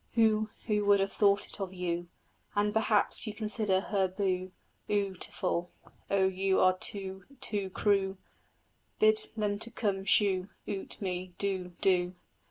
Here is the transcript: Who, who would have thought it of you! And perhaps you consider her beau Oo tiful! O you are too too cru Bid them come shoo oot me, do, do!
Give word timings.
Who, 0.15 0.49
who 0.65 0.83
would 0.85 0.99
have 0.99 1.13
thought 1.13 1.45
it 1.45 1.61
of 1.61 1.75
you! 1.75 2.07
And 2.55 2.73
perhaps 2.73 3.27
you 3.27 3.35
consider 3.35 3.81
her 3.81 4.07
beau 4.07 4.49
Oo 4.89 5.13
tiful! 5.13 5.69
O 6.09 6.25
you 6.27 6.59
are 6.59 6.75
too 6.75 7.21
too 7.39 7.69
cru 7.69 8.17
Bid 8.97 9.19
them 9.37 9.59
come 9.59 10.03
shoo 10.05 10.49
oot 10.67 10.99
me, 11.03 11.35
do, 11.37 11.73
do! 11.81 12.15